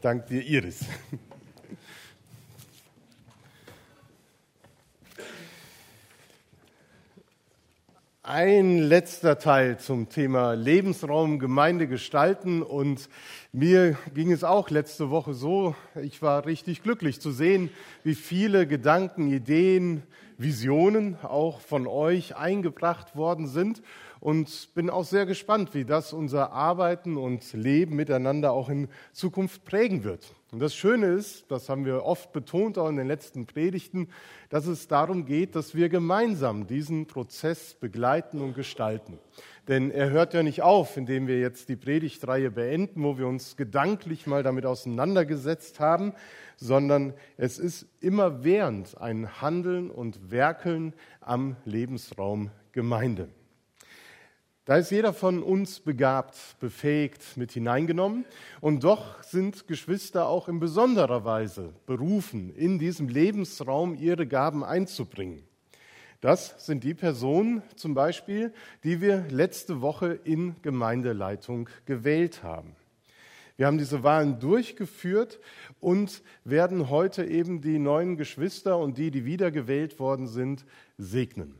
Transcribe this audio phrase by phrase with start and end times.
[0.00, 0.86] Dank dir, Iris.
[8.22, 12.62] Ein letzter Teil zum Thema Lebensraum, Gemeinde gestalten.
[12.62, 13.10] Und
[13.52, 17.68] mir ging es auch letzte Woche so, ich war richtig glücklich zu sehen,
[18.02, 20.02] wie viele Gedanken, Ideen,
[20.38, 23.82] Visionen auch von euch eingebracht worden sind
[24.20, 29.64] und bin auch sehr gespannt, wie das unser Arbeiten und Leben miteinander auch in Zukunft
[29.64, 30.34] prägen wird.
[30.52, 34.08] Und das Schöne ist, das haben wir oft betont, auch in den letzten Predigten,
[34.48, 39.18] dass es darum geht, dass wir gemeinsam diesen Prozess begleiten und gestalten.
[39.68, 43.56] Denn er hört ja nicht auf, indem wir jetzt die Predigtreihe beenden, wo wir uns
[43.56, 46.12] gedanklich mal damit auseinandergesetzt haben,
[46.56, 53.28] sondern es ist immer während ein Handeln und Werkeln am Lebensraum Gemeinde.
[54.70, 58.24] Da ist jeder von uns begabt, befähigt, mit hineingenommen.
[58.60, 65.42] Und doch sind Geschwister auch in besonderer Weise berufen, in diesem Lebensraum ihre Gaben einzubringen.
[66.20, 68.52] Das sind die Personen zum Beispiel,
[68.84, 72.76] die wir letzte Woche in Gemeindeleitung gewählt haben.
[73.56, 75.40] Wir haben diese Wahlen durchgeführt
[75.80, 80.64] und werden heute eben die neuen Geschwister und die, die wiedergewählt worden sind,
[80.96, 81.59] segnen.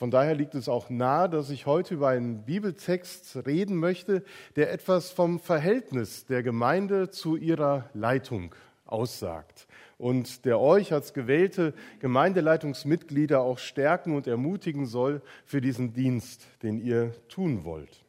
[0.00, 4.24] Von daher liegt es auch nahe, dass ich heute über einen Bibeltext reden möchte,
[4.56, 8.54] der etwas vom Verhältnis der Gemeinde zu ihrer Leitung
[8.86, 9.66] aussagt
[9.98, 16.78] und der euch als gewählte Gemeindeleitungsmitglieder auch stärken und ermutigen soll für diesen Dienst, den
[16.82, 18.02] ihr tun wollt.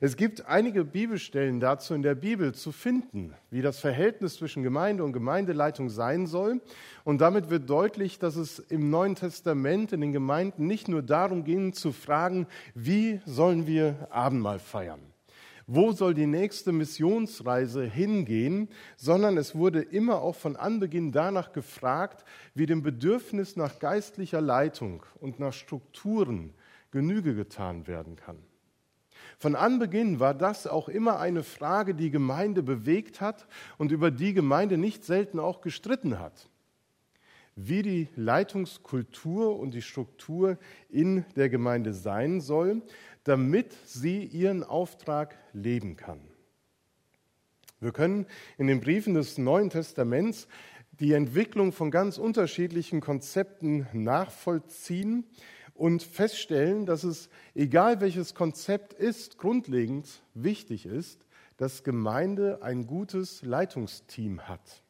[0.00, 5.02] Es gibt einige Bibelstellen dazu in der Bibel zu finden, wie das Verhältnis zwischen Gemeinde
[5.02, 6.60] und Gemeindeleitung sein soll.
[7.02, 11.42] Und damit wird deutlich, dass es im Neuen Testament in den Gemeinden nicht nur darum
[11.42, 15.00] ging zu fragen, wie sollen wir Abendmahl feiern?
[15.66, 18.68] Wo soll die nächste Missionsreise hingehen?
[18.96, 25.02] Sondern es wurde immer auch von Anbeginn danach gefragt, wie dem Bedürfnis nach geistlicher Leitung
[25.20, 26.54] und nach Strukturen
[26.92, 28.38] Genüge getan werden kann.
[29.38, 33.46] Von Anbeginn war das auch immer eine Frage, die Gemeinde bewegt hat
[33.78, 36.48] und über die Gemeinde nicht selten auch gestritten hat.
[37.54, 42.82] Wie die Leitungskultur und die Struktur in der Gemeinde sein soll,
[43.22, 46.20] damit sie ihren Auftrag leben kann.
[47.78, 48.26] Wir können
[48.58, 50.48] in den Briefen des Neuen Testaments
[50.98, 55.24] die Entwicklung von ganz unterschiedlichen Konzepten nachvollziehen
[55.78, 61.24] und feststellen, dass es, egal welches Konzept ist, grundlegend wichtig ist,
[61.56, 64.82] dass Gemeinde ein gutes Leitungsteam hat.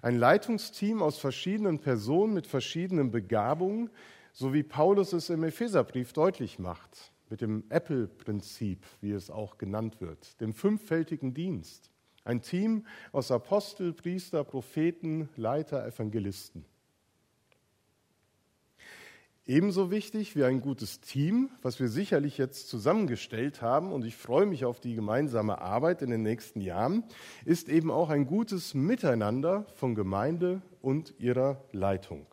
[0.00, 3.90] Ein Leitungsteam aus verschiedenen Personen mit verschiedenen Begabungen,
[4.32, 10.00] so wie Paulus es im Epheserbrief deutlich macht, mit dem Apple-Prinzip, wie es auch genannt
[10.00, 11.90] wird, dem fünffältigen Dienst.
[12.24, 16.64] Ein Team aus Apostel, Priester, Propheten, Leiter, Evangelisten.
[19.48, 24.44] Ebenso wichtig wie ein gutes Team, was wir sicherlich jetzt zusammengestellt haben, und ich freue
[24.44, 27.02] mich auf die gemeinsame Arbeit in den nächsten Jahren,
[27.46, 32.26] ist eben auch ein gutes Miteinander von Gemeinde und ihrer Leitung.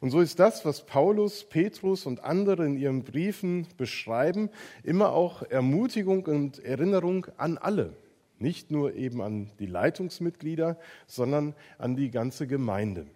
[0.00, 4.48] Und so ist das, was Paulus, Petrus und andere in ihren Briefen beschreiben,
[4.82, 7.94] immer auch Ermutigung und Erinnerung an alle.
[8.38, 13.06] Nicht nur eben an die Leitungsmitglieder, sondern an die ganze Gemeinde.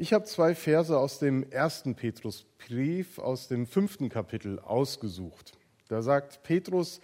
[0.00, 5.58] Ich habe zwei Verse aus dem ersten Petrusbrief, aus dem fünften Kapitel ausgesucht.
[5.88, 7.00] Da sagt Petrus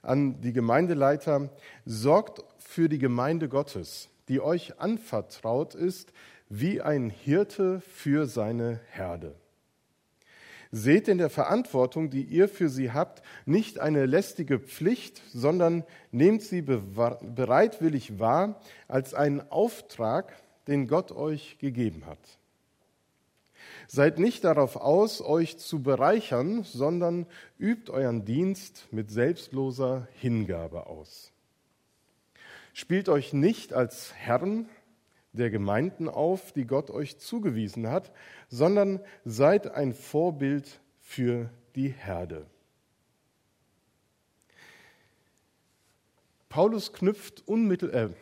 [0.00, 1.50] an die Gemeindeleiter,
[1.84, 6.14] sorgt für die Gemeinde Gottes, die euch anvertraut ist,
[6.48, 9.34] wie ein Hirte für seine Herde.
[10.72, 16.40] Seht in der Verantwortung, die ihr für sie habt, nicht eine lästige Pflicht, sondern nehmt
[16.40, 20.34] sie bereitwillig wahr als einen Auftrag,
[20.66, 22.37] den Gott euch gegeben hat.
[23.90, 27.26] Seid nicht darauf aus, euch zu bereichern, sondern
[27.58, 31.32] übt euren Dienst mit selbstloser Hingabe aus.
[32.74, 34.68] Spielt euch nicht als Herren
[35.32, 38.12] der Gemeinden auf, die Gott euch zugewiesen hat,
[38.48, 42.46] sondern seid ein Vorbild für die Herde.
[46.50, 48.14] Paulus knüpft unmittelbar, äh,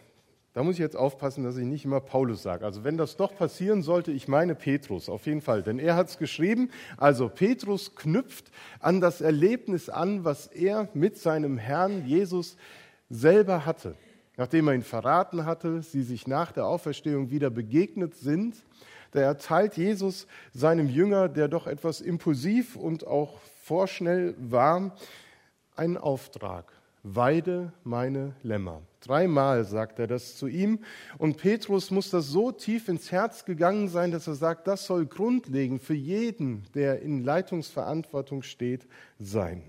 [0.57, 2.65] da muss ich jetzt aufpassen, dass ich nicht immer Paulus sage.
[2.65, 6.09] Also wenn das doch passieren sollte, ich meine Petrus auf jeden Fall, denn er hat
[6.09, 6.71] es geschrieben.
[6.97, 8.51] Also Petrus knüpft
[8.81, 12.57] an das Erlebnis an, was er mit seinem Herrn Jesus
[13.11, 13.97] selber hatte.
[14.39, 18.57] Nachdem er ihn verraten hatte, sie sich nach der Auferstehung wieder begegnet sind,
[19.11, 24.97] da erteilt Jesus seinem Jünger, der doch etwas impulsiv und auch vorschnell war,
[25.75, 26.73] einen Auftrag.
[27.09, 28.83] Weide meine Lämmer.
[29.01, 30.81] Dreimal sagt er das zu ihm.
[31.19, 35.07] Und Petrus muss das so tief ins Herz gegangen sein, dass er sagt, das soll
[35.07, 38.89] grundlegend für jeden, der in Leitungsverantwortung steht,
[39.21, 39.63] sein.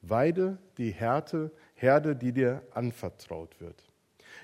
[0.00, 3.82] Weide die Härte, Herde, die dir anvertraut wird.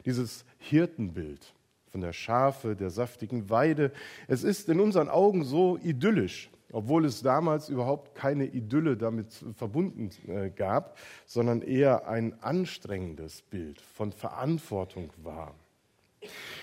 [0.05, 1.55] Dieses Hirtenbild
[1.93, 3.93] von der Schafe, der saftigen Weide,
[4.27, 10.11] es ist in unseren Augen so idyllisch obwohl es damals überhaupt keine Idylle damit verbunden
[10.27, 15.55] äh, gab, sondern eher ein anstrengendes Bild von Verantwortung war.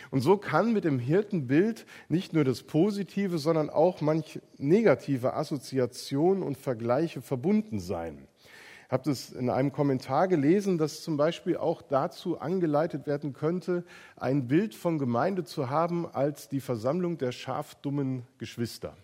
[0.09, 6.43] Und so kann mit dem Hirtenbild nicht nur das Positive, sondern auch manch negative Assoziationen
[6.43, 8.27] und Vergleiche verbunden sein.
[8.87, 13.85] Ich habe das in einem Kommentar gelesen, dass zum Beispiel auch dazu angeleitet werden könnte,
[14.17, 18.97] ein Bild von Gemeinde zu haben als die Versammlung der schafdummen Geschwister.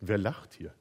[0.00, 0.74] Wer lacht hier?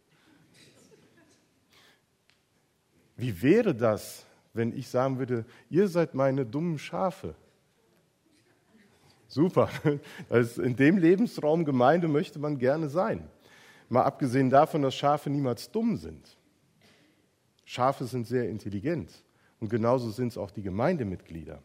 [3.15, 7.35] Wie wäre das, wenn ich sagen würde, ihr seid meine dummen Schafe?
[9.27, 9.69] Super.
[10.29, 13.27] Also in dem Lebensraum Gemeinde möchte man gerne sein.
[13.89, 16.37] Mal abgesehen davon, dass Schafe niemals dumm sind.
[17.65, 19.11] Schafe sind sehr intelligent
[19.59, 21.61] und genauso sind es auch die Gemeindemitglieder.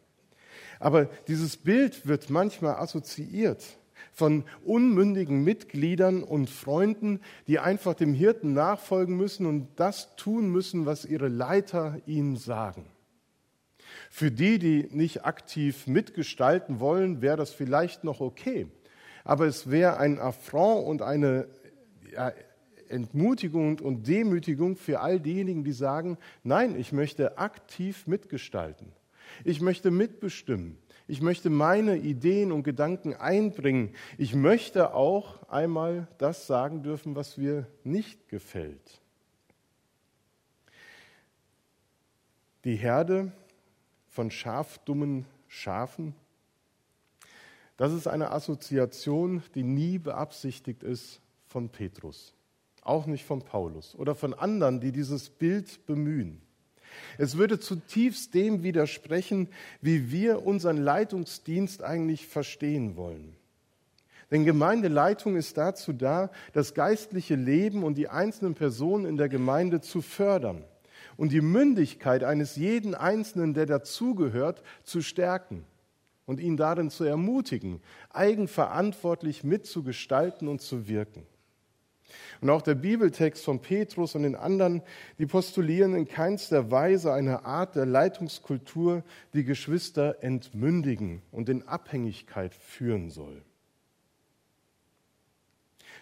[0.78, 3.77] Aber dieses Bild wird manchmal assoziiert
[4.12, 10.86] von unmündigen Mitgliedern und Freunden, die einfach dem Hirten nachfolgen müssen und das tun müssen,
[10.86, 12.86] was ihre Leiter ihnen sagen.
[14.10, 18.66] Für die, die nicht aktiv mitgestalten wollen, wäre das vielleicht noch okay.
[19.24, 21.48] Aber es wäre ein Affront und eine
[22.12, 22.32] ja,
[22.88, 28.92] Entmutigung und Demütigung für all diejenigen, die sagen, nein, ich möchte aktiv mitgestalten.
[29.44, 30.78] Ich möchte mitbestimmen.
[31.10, 33.94] Ich möchte meine Ideen und Gedanken einbringen.
[34.18, 39.00] Ich möchte auch einmal das sagen dürfen, was mir nicht gefällt.
[42.64, 43.32] Die Herde
[44.10, 46.14] von schafdummen Schafen,
[47.78, 52.34] das ist eine Assoziation, die nie beabsichtigt ist von Petrus,
[52.82, 56.42] auch nicht von Paulus oder von anderen, die dieses Bild bemühen.
[57.18, 59.48] Es würde zutiefst dem widersprechen,
[59.80, 63.34] wie wir unseren Leitungsdienst eigentlich verstehen wollen.
[64.30, 69.80] Denn Gemeindeleitung ist dazu da, das geistliche Leben und die einzelnen Personen in der Gemeinde
[69.80, 70.64] zu fördern
[71.16, 75.64] und die Mündigkeit eines jeden Einzelnen, der dazugehört, zu stärken
[76.26, 77.80] und ihn darin zu ermutigen,
[78.10, 81.26] eigenverantwortlich mitzugestalten und zu wirken.
[82.40, 84.82] Und auch der Bibeltext von Petrus und den anderen,
[85.18, 89.02] die postulieren in keinster Weise eine Art der Leitungskultur,
[89.34, 93.42] die Geschwister entmündigen und in Abhängigkeit führen soll.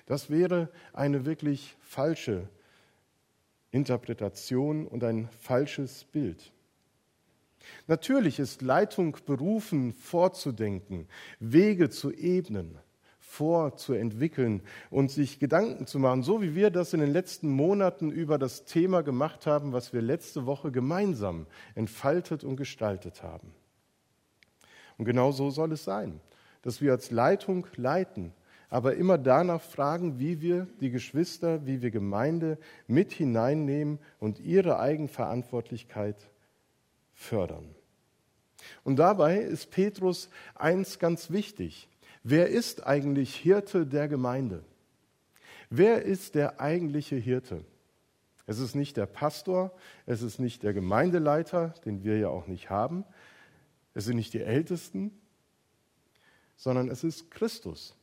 [0.07, 2.49] Das wäre eine wirklich falsche
[3.73, 6.53] Interpretation und ein falsches Bild.
[7.89, 11.09] Natürlich ist Leitung berufen, vorzudenken,
[11.41, 12.79] Wege zu ebnen,
[13.37, 18.39] vorzuentwickeln und sich Gedanken zu machen, so wie wir das in den letzten Monaten über
[18.39, 23.53] das Thema gemacht haben, was wir letzte Woche gemeinsam entfaltet und gestaltet haben.
[24.97, 26.21] Und genau so soll es sein,
[26.63, 28.33] dass wir als Leitung leiten,
[28.71, 34.79] aber immer danach fragen, wie wir die Geschwister, wie wir Gemeinde mit hineinnehmen und ihre
[34.79, 36.17] Eigenverantwortlichkeit
[37.13, 37.75] fördern.
[38.83, 41.89] Und dabei ist Petrus eins ganz wichtig.
[42.29, 44.65] Wer ist eigentlich Hirte der Gemeinde?
[45.71, 47.65] Wer ist der eigentliche Hirte?
[48.47, 49.73] Es ist nicht der Pastor,
[50.07, 53.05] es ist nicht der Gemeindeleiter, den wir ja auch nicht haben,
[53.95, 55.13] es sind nicht die Ältesten,
[56.57, 57.95] sondern es ist Christus.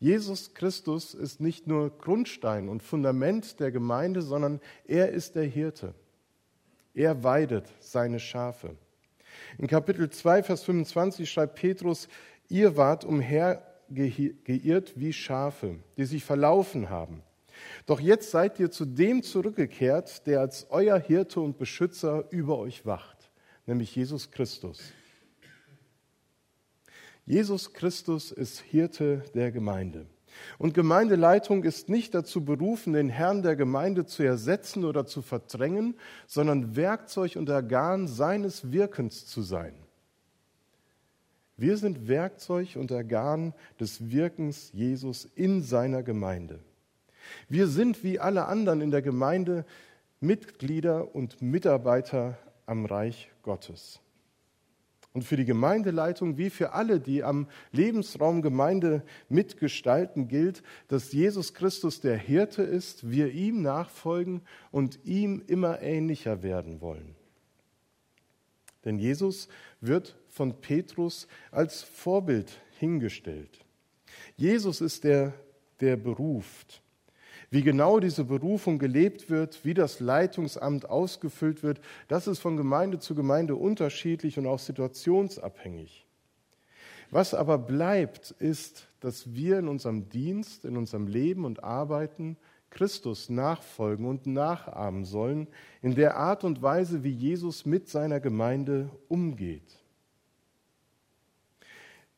[0.00, 5.94] Jesus Christus ist nicht nur Grundstein und Fundament der Gemeinde, sondern er ist der Hirte.
[6.92, 8.76] Er weidet seine Schafe.
[9.58, 12.08] In Kapitel 2, Vers 25 schreibt Petrus,
[12.48, 17.22] Ihr wart umhergeirrt wie Schafe, die sich verlaufen haben.
[17.86, 22.84] Doch jetzt seid ihr zu dem zurückgekehrt, der als euer Hirte und Beschützer über euch
[22.84, 23.30] wacht,
[23.66, 24.92] nämlich Jesus Christus.
[27.24, 30.06] Jesus Christus ist Hirte der Gemeinde.
[30.58, 35.96] Und Gemeindeleitung ist nicht dazu berufen, den Herrn der Gemeinde zu ersetzen oder zu verdrängen,
[36.26, 39.74] sondern Werkzeug und Organ seines Wirkens zu sein.
[41.56, 46.60] Wir sind Werkzeug und Organ des Wirkens Jesus in seiner Gemeinde.
[47.48, 49.64] Wir sind wie alle anderen in der Gemeinde
[50.20, 54.00] Mitglieder und Mitarbeiter am Reich Gottes.
[55.14, 61.54] Und für die Gemeindeleitung wie für alle, die am Lebensraum Gemeinde mitgestalten, gilt, dass Jesus
[61.54, 67.16] Christus der Hirte ist, wir ihm nachfolgen und ihm immer ähnlicher werden wollen.
[68.84, 69.48] Denn Jesus
[69.80, 73.64] wird von Petrus als Vorbild hingestellt.
[74.36, 75.32] Jesus ist der,
[75.80, 76.82] der beruft.
[77.48, 82.98] Wie genau diese Berufung gelebt wird, wie das Leitungsamt ausgefüllt wird, das ist von Gemeinde
[82.98, 86.06] zu Gemeinde unterschiedlich und auch situationsabhängig.
[87.10, 92.36] Was aber bleibt, ist, dass wir in unserem Dienst, in unserem Leben und Arbeiten
[92.68, 95.46] Christus nachfolgen und nachahmen sollen,
[95.80, 99.85] in der Art und Weise, wie Jesus mit seiner Gemeinde umgeht.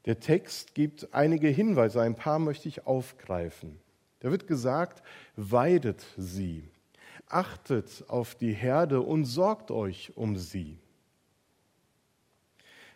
[0.05, 3.79] Der Text gibt einige Hinweise, ein paar möchte ich aufgreifen.
[4.21, 5.03] Da wird gesagt,
[5.37, 6.65] weidet sie,
[7.29, 10.79] achtet auf die Herde und sorgt euch um sie.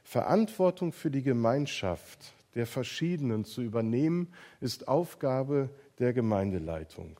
[0.02, 4.28] Verantwortung für die Gemeinschaft der Verschiedenen zu übernehmen,
[4.60, 7.18] ist Aufgabe der Gemeindeleitung.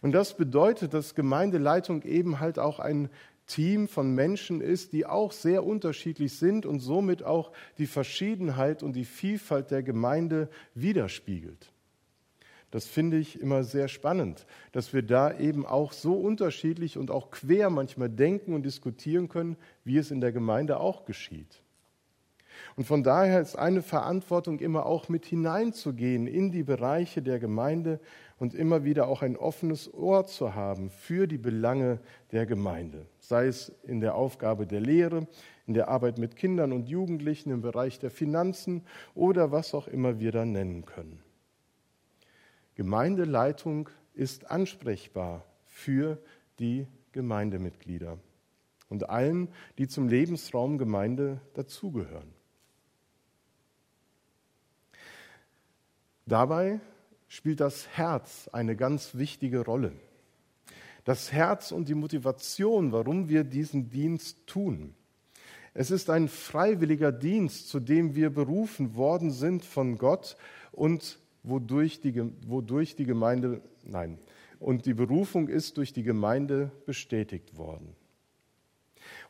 [0.00, 3.08] Und das bedeutet, dass Gemeindeleitung eben halt auch ein
[3.52, 8.94] Team von Menschen ist, die auch sehr unterschiedlich sind und somit auch die Verschiedenheit und
[8.94, 11.70] die Vielfalt der Gemeinde widerspiegelt.
[12.70, 17.30] Das finde ich immer sehr spannend, dass wir da eben auch so unterschiedlich und auch
[17.30, 21.62] quer manchmal denken und diskutieren können, wie es in der Gemeinde auch geschieht.
[22.76, 28.00] Und von daher ist eine Verantwortung immer auch mit hineinzugehen in die Bereiche der Gemeinde
[28.42, 32.00] und immer wieder auch ein offenes Ohr zu haben für die Belange
[32.32, 35.28] der Gemeinde, sei es in der Aufgabe der Lehre,
[35.68, 38.84] in der Arbeit mit Kindern und Jugendlichen, im Bereich der Finanzen
[39.14, 41.22] oder was auch immer wir da nennen können.
[42.74, 46.18] Gemeindeleitung ist ansprechbar für
[46.58, 48.18] die Gemeindemitglieder
[48.88, 52.34] und allen, die zum Lebensraum Gemeinde dazugehören.
[56.26, 56.80] Dabei
[57.32, 59.92] spielt das Herz eine ganz wichtige Rolle.
[61.04, 64.94] Das Herz und die Motivation, warum wir diesen Dienst tun.
[65.72, 70.36] Es ist ein freiwilliger Dienst, zu dem wir berufen worden sind von Gott
[70.72, 74.18] und wodurch die, wodurch die Gemeinde, nein,
[74.58, 77.96] und die Berufung ist durch die Gemeinde bestätigt worden.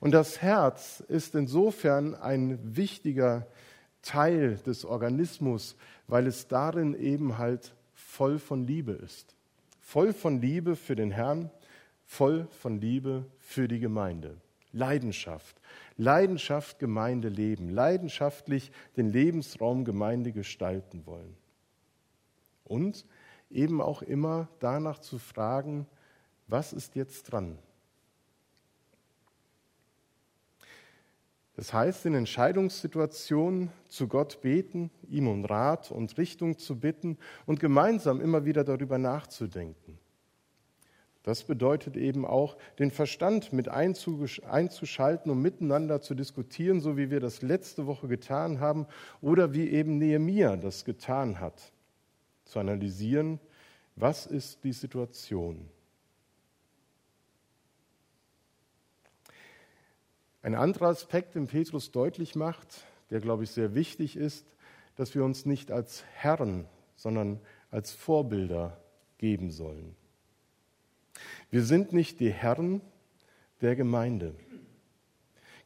[0.00, 3.46] Und das Herz ist insofern ein wichtiger
[4.02, 5.76] Teil des Organismus,
[6.08, 7.76] weil es darin eben halt
[8.12, 9.34] voll von Liebe ist.
[9.80, 11.50] Voll von Liebe für den Herrn,
[12.04, 14.36] voll von Liebe für die Gemeinde.
[14.72, 15.60] Leidenschaft.
[15.96, 17.70] Leidenschaft Gemeinde leben.
[17.70, 21.36] Leidenschaftlich den Lebensraum Gemeinde gestalten wollen
[22.64, 23.06] und
[23.50, 25.86] eben auch immer danach zu fragen,
[26.48, 27.58] was ist jetzt dran?
[31.54, 37.60] Das heißt, in Entscheidungssituationen zu Gott beten, ihm um Rat und Richtung zu bitten und
[37.60, 39.98] gemeinsam immer wieder darüber nachzudenken.
[41.22, 47.20] Das bedeutet eben auch, den Verstand mit einzuschalten, um miteinander zu diskutieren, so wie wir
[47.20, 48.86] das letzte Woche getan haben
[49.20, 51.72] oder wie eben Nehemia das getan hat
[52.44, 53.38] zu analysieren,
[53.94, 55.68] was ist die Situation.
[60.42, 64.44] Ein anderer Aspekt, den Petrus deutlich macht, der, glaube ich, sehr wichtig ist,
[64.96, 68.80] dass wir uns nicht als Herren, sondern als Vorbilder
[69.18, 69.94] geben sollen.
[71.50, 72.80] Wir sind nicht die Herren
[73.60, 74.34] der Gemeinde.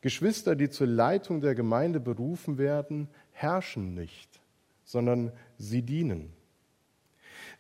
[0.02, 4.40] Geschwister, die zur Leitung der Gemeinde berufen werden, herrschen nicht,
[4.84, 6.35] sondern sie dienen.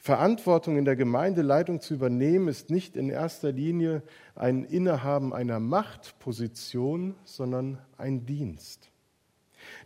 [0.06, 4.04] Verantwortung in der Gemeindeleitung zu übernehmen, ist nicht in erster Linie
[4.36, 8.92] ein Innehaben einer Machtposition, sondern ein Dienst.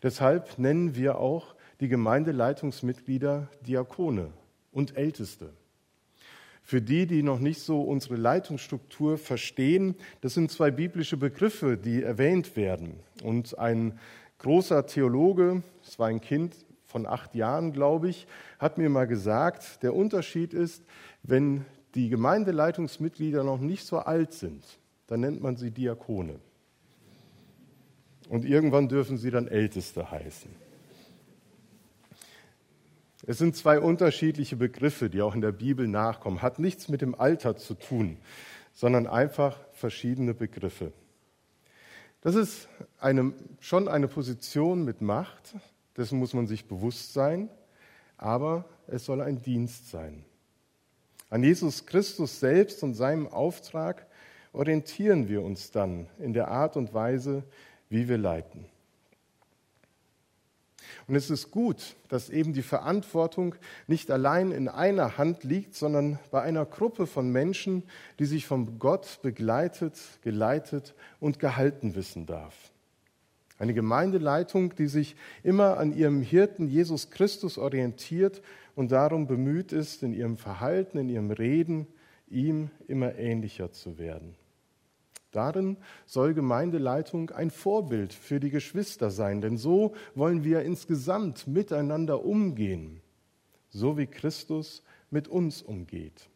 [0.02, 4.28] Deshalb nennen wir auch die Gemeindeleitungsmitglieder Diakone
[4.72, 5.54] und Älteste.
[6.62, 12.02] Für die, die noch nicht so unsere Leitungsstruktur verstehen, das sind zwei biblische Begriffe, die
[12.02, 13.00] erwähnt werden.
[13.24, 13.98] Und ein
[14.36, 16.54] großer Theologe, es war ein Kind
[16.90, 18.26] von acht Jahren, glaube ich,
[18.58, 20.82] hat mir mal gesagt, der Unterschied ist,
[21.22, 24.64] wenn die Gemeindeleitungsmitglieder noch nicht so alt sind,
[25.06, 26.40] dann nennt man sie Diakone.
[28.28, 30.50] Und irgendwann dürfen sie dann Älteste heißen.
[33.26, 36.42] Es sind zwei unterschiedliche Begriffe, die auch in der Bibel nachkommen.
[36.42, 38.16] Hat nichts mit dem Alter zu tun,
[38.72, 40.92] sondern einfach verschiedene Begriffe.
[42.22, 42.68] Das ist
[42.98, 45.54] eine, schon eine Position mit Macht,
[46.00, 47.50] dessen muss man sich bewusst sein,
[48.16, 50.24] aber es soll ein Dienst sein.
[51.28, 54.06] An Jesus Christus selbst und seinem Auftrag
[54.52, 57.44] orientieren wir uns dann in der Art und Weise,
[57.88, 58.64] wie wir leiten.
[61.06, 63.54] Und es ist gut, dass eben die Verantwortung
[63.86, 67.84] nicht allein in einer Hand liegt, sondern bei einer Gruppe von Menschen,
[68.18, 72.69] die sich von Gott begleitet, geleitet und gehalten wissen darf.
[73.60, 78.40] Eine Gemeindeleitung, die sich immer an ihrem Hirten Jesus Christus orientiert
[78.74, 81.86] und darum bemüht ist, in ihrem Verhalten, in ihrem Reden,
[82.26, 84.34] ihm immer ähnlicher zu werden.
[85.30, 85.76] Darin
[86.06, 93.02] soll Gemeindeleitung ein Vorbild für die Geschwister sein, denn so wollen wir insgesamt miteinander umgehen,
[93.68, 96.30] so wie Christus mit uns umgeht.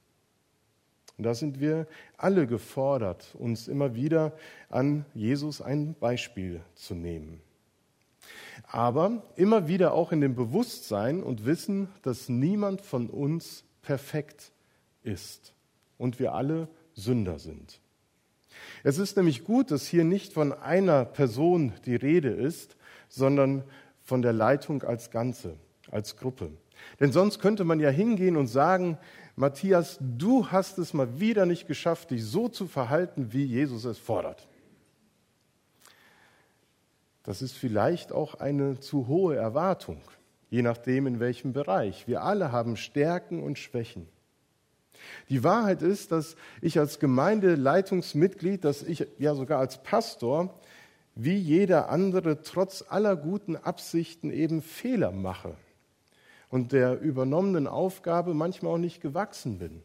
[1.16, 4.32] Und da sind wir alle gefordert, uns immer wieder
[4.68, 7.40] an Jesus ein Beispiel zu nehmen.
[8.66, 14.52] Aber immer wieder auch in dem Bewusstsein und Wissen, dass niemand von uns perfekt
[15.02, 15.54] ist
[15.98, 17.80] und wir alle Sünder sind.
[18.82, 22.76] Es ist nämlich gut, dass hier nicht von einer Person die Rede ist,
[23.08, 23.64] sondern
[24.02, 25.56] von der Leitung als Ganze,
[25.90, 26.50] als Gruppe.
[27.00, 28.98] Denn sonst könnte man ja hingehen und sagen,
[29.36, 33.98] Matthias, du hast es mal wieder nicht geschafft, dich so zu verhalten, wie Jesus es
[33.98, 34.46] fordert.
[37.24, 40.00] Das ist vielleicht auch eine zu hohe Erwartung,
[40.50, 42.06] je nachdem in welchem Bereich.
[42.06, 44.06] Wir alle haben Stärken und Schwächen.
[45.28, 50.60] Die Wahrheit ist, dass ich als Gemeindeleitungsmitglied, dass ich ja sogar als Pastor,
[51.16, 55.56] wie jeder andere, trotz aller guten Absichten eben Fehler mache
[56.48, 59.82] und der übernommenen Aufgabe manchmal auch nicht gewachsen bin.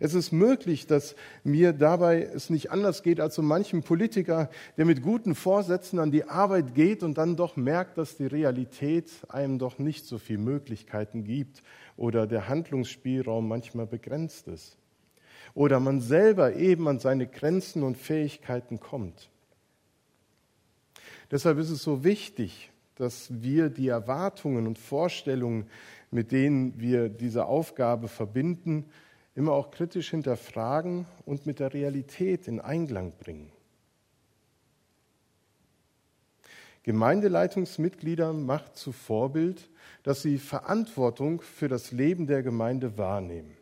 [0.00, 1.14] Es ist möglich, dass
[1.44, 6.10] mir dabei es nicht anders geht als so manchem Politiker, der mit guten Vorsätzen an
[6.10, 10.40] die Arbeit geht und dann doch merkt, dass die Realität einem doch nicht so viele
[10.40, 11.62] Möglichkeiten gibt
[11.96, 14.76] oder der Handlungsspielraum manchmal begrenzt ist.
[15.54, 19.30] Oder man selber eben an seine Grenzen und Fähigkeiten kommt.
[21.30, 22.71] Deshalb ist es so wichtig,
[23.02, 25.66] dass wir die Erwartungen und Vorstellungen,
[26.12, 28.84] mit denen wir diese Aufgabe verbinden,
[29.34, 33.50] immer auch kritisch hinterfragen und mit der Realität in Einklang bringen.
[36.84, 39.68] Gemeindeleitungsmitglieder macht zu Vorbild,
[40.04, 43.56] dass sie Verantwortung für das Leben der Gemeinde wahrnehmen,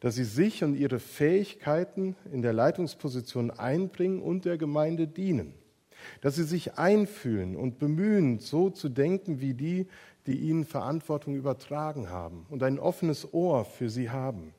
[0.00, 5.54] dass sie sich und ihre Fähigkeiten in der Leitungsposition einbringen und der Gemeinde dienen,
[6.20, 9.86] dass sie sich einfühlen und bemühen, so zu denken wie die,
[10.26, 14.52] die ihnen Verantwortung übertragen haben und ein offenes Ohr für sie haben.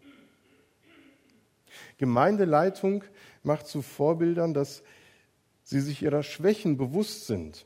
[1.98, 3.04] Gemeindeleitung
[3.44, 4.84] macht zu Vorbildern, dass
[5.64, 7.66] sie sich ihrer Schwächen bewusst sind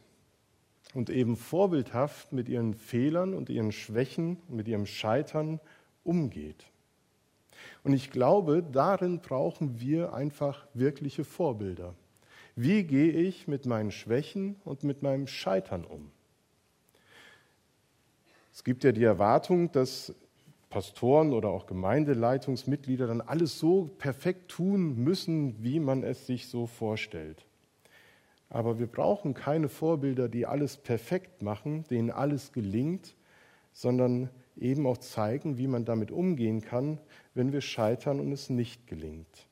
[0.93, 5.60] und eben vorbildhaft mit ihren Fehlern und ihren Schwächen, mit ihrem Scheitern
[6.04, 6.65] umgeht.
[7.84, 11.96] Und ich glaube, darin brauchen wir einfach wirkliche Vorbilder.
[12.56, 16.12] Wie gehe ich mit meinen Schwächen und mit meinem Scheitern um?
[18.54, 20.13] Es gibt ja die Erwartung, dass
[20.70, 26.68] Pastoren oder auch Gemeindeleitungsmitglieder dann alles so perfekt tun müssen, wie man es sich so
[26.68, 27.46] vorstellt.
[28.50, 33.16] Aber wir brauchen keine Vorbilder, die alles perfekt machen, denen alles gelingt,
[33.72, 37.00] sondern eben auch zeigen, wie man damit umgehen kann,
[37.34, 39.48] wenn wir scheitern und es nicht gelingt.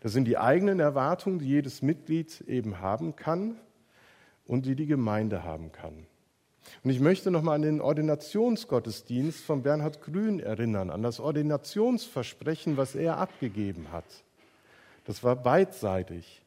[0.00, 3.56] Das sind die eigenen Erwartungen, die jedes Mitglied eben haben kann
[4.46, 6.06] und die die Gemeinde haben kann.
[6.82, 12.94] Und ich möchte nochmal an den Ordinationsgottesdienst von Bernhard Grün erinnern, an das Ordinationsversprechen, was
[12.94, 14.04] er abgegeben hat.
[15.04, 16.42] Das war beidseitig.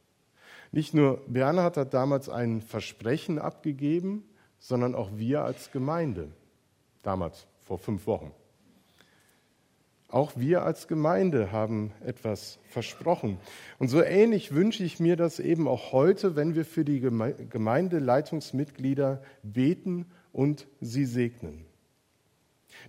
[0.72, 4.24] Nicht nur Bernhard hat damals ein Versprechen abgegeben,
[4.60, 6.30] sondern auch wir als Gemeinde,
[7.02, 8.32] damals vor fünf Wochen.
[10.12, 13.38] Auch wir als Gemeinde haben etwas versprochen.
[13.78, 19.22] Und so ähnlich wünsche ich mir das eben auch heute, wenn wir für die Gemeindeleitungsmitglieder
[19.44, 21.64] beten und sie segnen.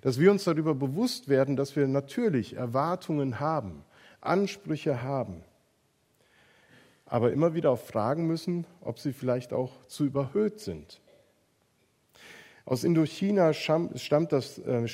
[0.01, 3.85] Dass wir uns darüber bewusst werden, dass wir natürlich Erwartungen haben,
[4.23, 5.43] Ansprüche haben,
[7.05, 11.03] aber immer wieder auch fragen müssen, ob sie vielleicht auch zu überhöht sind.
[12.65, 14.87] Aus Indochina stammt das äh,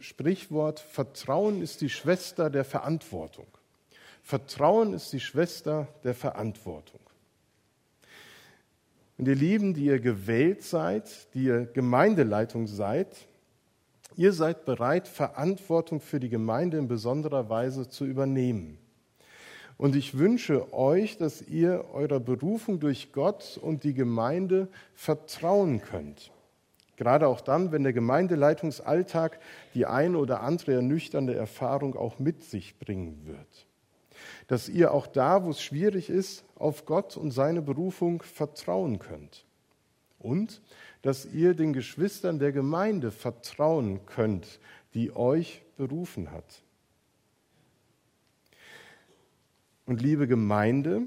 [0.00, 3.46] Sprichwort, Vertrauen ist die Schwester der Verantwortung.
[4.22, 7.00] Vertrauen ist die Schwester der Verantwortung.
[9.18, 13.08] Und ihr Lieben, die ihr gewählt seid, die ihr Gemeindeleitung seid,
[14.16, 18.78] ihr seid bereit, Verantwortung für die Gemeinde in besonderer Weise zu übernehmen.
[19.78, 26.30] Und ich wünsche euch, dass ihr eurer Berufung durch Gott und die Gemeinde vertrauen könnt.
[26.96, 29.38] Gerade auch dann, wenn der Gemeindeleitungsalltag
[29.74, 33.66] die ein oder andere ernüchternde Erfahrung auch mit sich bringen wird.
[34.48, 39.44] Dass ihr auch da, wo es schwierig ist, auf Gott und seine Berufung vertrauen könnt.
[40.18, 40.62] und
[41.02, 44.58] dass ihr den Geschwistern der Gemeinde vertrauen könnt,
[44.94, 46.62] die euch berufen hat.
[49.84, 51.02] Und liebe Gemeinde,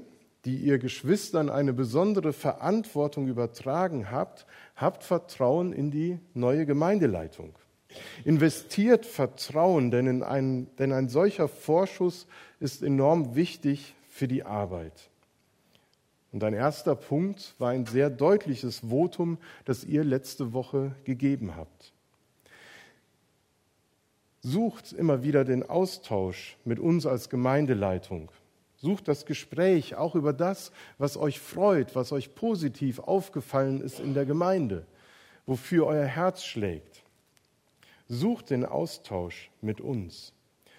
[0.46, 4.46] die ihr Geschwistern eine besondere Verantwortung übertragen habt,
[4.80, 7.54] habt Vertrauen in die neue Gemeindeleitung.
[8.24, 12.26] Investiert Vertrauen, denn, ein, denn ein solcher Vorschuss
[12.60, 15.10] ist enorm wichtig für die Arbeit.
[16.32, 21.92] Und ein erster Punkt war ein sehr deutliches Votum, das ihr letzte Woche gegeben habt.
[24.42, 28.30] Sucht immer wieder den Austausch mit uns als Gemeindeleitung.
[28.80, 34.14] Sucht das Gespräch auch über das, was euch freut, was euch positiv aufgefallen ist in
[34.14, 34.86] der Gemeinde,
[35.44, 37.02] wofür euer Herz schlägt.
[38.08, 40.32] Sucht den Austausch mit uns,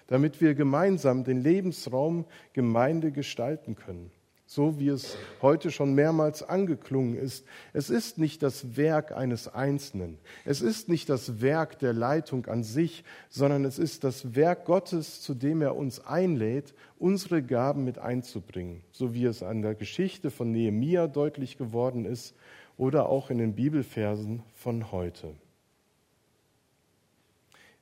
[0.08, 4.10] damit wir gemeinsam den Lebensraum Gemeinde gestalten können
[4.54, 7.46] so wie es heute schon mehrmals angeklungen ist.
[7.72, 12.62] Es ist nicht das Werk eines Einzelnen, es ist nicht das Werk der Leitung an
[12.62, 17.98] sich, sondern es ist das Werk Gottes, zu dem er uns einlädt, unsere Gaben mit
[17.98, 22.34] einzubringen, so wie es an der Geschichte von Nehemia deutlich geworden ist
[22.76, 25.34] oder auch in den Bibelversen von heute.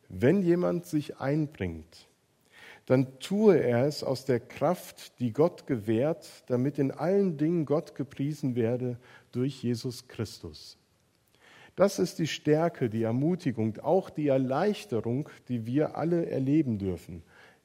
[0.08, 2.06] Wenn jemand sich einbringt,
[2.90, 7.94] dann tue er es aus der Kraft, die Gott gewährt, damit in allen Dingen Gott
[7.94, 8.98] gepriesen werde
[9.30, 10.76] durch Jesus Christus.
[11.76, 17.22] Das ist die Stärke, die Ermutigung, auch die Erleichterung, die wir alle erleben dürfen.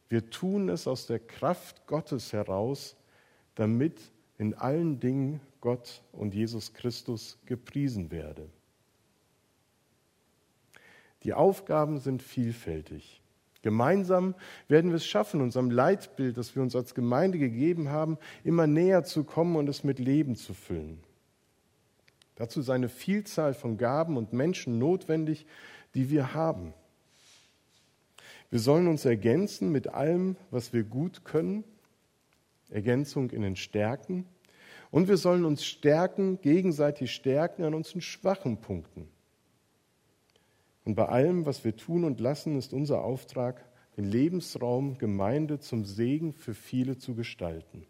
[0.09, 2.95] Wir tun es aus der Kraft Gottes heraus,
[3.55, 3.99] damit
[4.37, 8.47] in allen Dingen Gott und Jesus Christus gepriesen werde.
[11.23, 13.23] Die Aufgaben sind vielfältig.
[13.65, 14.35] Gemeinsam
[14.67, 19.03] werden wir es schaffen, unserem Leitbild, das wir uns als Gemeinde gegeben haben, immer näher
[19.03, 20.99] zu kommen und es mit Leben zu füllen.
[22.35, 25.47] Dazu ist eine Vielzahl von Gaben und Menschen notwendig,
[25.95, 26.75] die wir haben.
[28.51, 31.63] Wir sollen uns ergänzen mit allem, was wir gut können,
[32.69, 34.27] Ergänzung in den Stärken,
[34.91, 39.09] und wir sollen uns stärken, gegenseitig stärken an unseren schwachen Punkten.
[40.85, 43.65] Und bei allem, was wir tun und lassen, ist unser Auftrag,
[43.97, 47.85] den Lebensraum Gemeinde zum Segen für viele zu gestalten.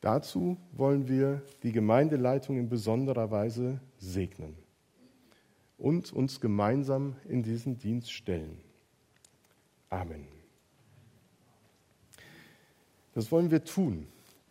[0.00, 4.56] Dazu wollen wir die Gemeindeleitung in besonderer Weise segnen
[5.78, 8.60] und uns gemeinsam in diesen Dienst stellen.
[9.88, 10.26] Amen.
[13.14, 14.08] Das wollen wir tun.